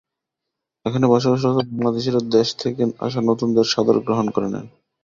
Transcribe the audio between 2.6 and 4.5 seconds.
থেকে আসা নতুনদের সাদরে গ্রহণ করে